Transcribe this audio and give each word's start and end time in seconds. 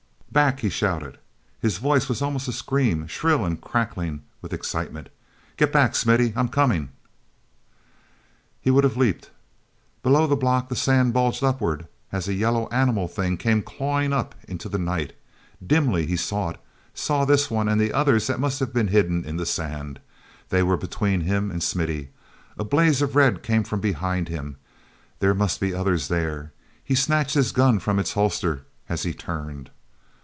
"Back!" 0.33 0.61
he 0.61 0.69
shouted. 0.69 1.17
His 1.59 1.77
voice 1.77 2.07
was 2.07 2.21
almost 2.21 2.47
a 2.47 2.53
scream, 2.53 3.05
shrill 3.07 3.43
and 3.43 3.59
crackling 3.59 4.23
with 4.41 4.53
excitement. 4.53 5.09
"Get 5.57 5.73
back, 5.73 5.93
Smithy! 5.93 6.31
I'm 6.37 6.47
coming!" 6.47 6.87
e 8.65 8.69
would 8.71 8.85
have 8.85 8.95
leaped. 8.95 9.29
Below 10.03 10.27
the 10.27 10.37
block 10.37 10.69
the 10.69 10.75
sand 10.77 11.11
bulged 11.11 11.43
upward 11.43 11.85
as 12.13 12.29
a 12.29 12.33
yellow 12.33 12.69
animal 12.69 13.09
thing 13.09 13.35
came 13.35 13.61
clawing 13.61 14.13
up 14.13 14.33
into 14.47 14.69
the 14.69 14.77
night. 14.77 15.11
Dimly 15.67 16.05
he 16.05 16.15
saw 16.15 16.51
it—saw 16.51 17.25
this 17.25 17.51
one 17.51 17.67
and 17.67 17.81
the 17.81 17.91
others 17.91 18.27
that 18.27 18.39
must 18.39 18.61
have 18.61 18.71
been 18.71 18.87
hidden 18.87 19.25
in 19.25 19.35
the 19.35 19.45
sand. 19.45 19.99
They 20.47 20.63
were 20.63 20.77
between 20.77 21.19
him 21.19 21.51
and 21.51 21.61
Smithy! 21.61 22.07
A 22.57 22.63
blaze 22.63 23.01
of 23.01 23.17
red 23.17 23.43
came 23.43 23.65
from 23.65 23.81
behind 23.81 24.29
him—there 24.29 25.35
must 25.35 25.59
be 25.59 25.73
others 25.73 26.07
there! 26.07 26.53
He 26.81 26.95
snatched 26.95 27.33
his 27.33 27.51
gun 27.51 27.79
from 27.79 27.99
its 27.99 28.13
holster 28.13 28.63
as 28.87 29.03
he 29.03 29.13
turned. 29.13 29.69